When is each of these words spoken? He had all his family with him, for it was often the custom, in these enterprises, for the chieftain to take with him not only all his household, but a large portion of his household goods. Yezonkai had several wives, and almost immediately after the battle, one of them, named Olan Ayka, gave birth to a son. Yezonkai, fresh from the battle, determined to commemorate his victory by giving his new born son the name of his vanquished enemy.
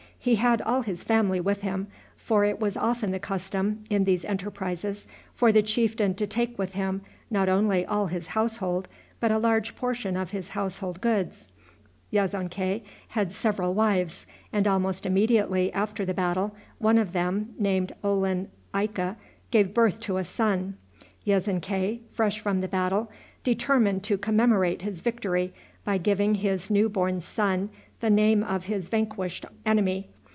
He 0.23 0.35
had 0.35 0.61
all 0.61 0.81
his 0.81 1.03
family 1.03 1.41
with 1.41 1.61
him, 1.63 1.87
for 2.15 2.45
it 2.45 2.59
was 2.59 2.77
often 2.77 3.09
the 3.09 3.17
custom, 3.17 3.83
in 3.89 4.03
these 4.03 4.23
enterprises, 4.23 5.07
for 5.33 5.51
the 5.51 5.63
chieftain 5.63 6.13
to 6.13 6.27
take 6.27 6.59
with 6.59 6.73
him 6.73 7.01
not 7.31 7.49
only 7.49 7.83
all 7.87 8.05
his 8.05 8.27
household, 8.27 8.87
but 9.19 9.31
a 9.31 9.39
large 9.39 9.75
portion 9.75 10.15
of 10.15 10.29
his 10.29 10.49
household 10.49 11.01
goods. 11.01 11.47
Yezonkai 12.13 12.83
had 13.07 13.31
several 13.33 13.73
wives, 13.73 14.27
and 14.53 14.67
almost 14.67 15.07
immediately 15.07 15.73
after 15.73 16.05
the 16.05 16.13
battle, 16.13 16.53
one 16.77 16.99
of 16.99 17.13
them, 17.13 17.55
named 17.57 17.91
Olan 18.03 18.49
Ayka, 18.75 19.15
gave 19.49 19.73
birth 19.73 19.99
to 20.01 20.17
a 20.17 20.23
son. 20.23 20.75
Yezonkai, 21.25 22.01
fresh 22.11 22.39
from 22.39 22.61
the 22.61 22.67
battle, 22.67 23.09
determined 23.43 24.03
to 24.03 24.19
commemorate 24.19 24.83
his 24.83 25.01
victory 25.01 25.51
by 25.83 25.97
giving 25.97 26.35
his 26.35 26.69
new 26.69 26.89
born 26.89 27.19
son 27.21 27.71
the 28.01 28.09
name 28.09 28.43
of 28.43 28.65
his 28.65 28.87
vanquished 28.87 29.45
enemy. 29.63 30.09